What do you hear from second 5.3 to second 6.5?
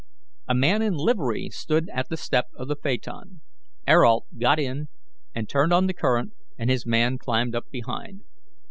and turned on the current,